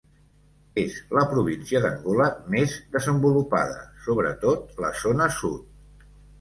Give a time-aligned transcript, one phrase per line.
[0.83, 6.11] És la província d'Angola més desenvolupada, sobretot la zona sud.